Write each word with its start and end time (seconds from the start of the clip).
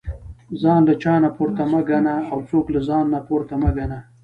ځان 0.61 0.81
له 0.89 0.93
چانه 1.03 1.29
پورته 1.35 1.63
مه 1.71 1.81
ګنه 1.89 2.15
او 2.31 2.37
څوک 2.49 2.65
له 2.75 2.79
ځانه 2.87 3.19
پورته 3.27 3.53
مه 3.61 3.69
ګنه 3.77 3.99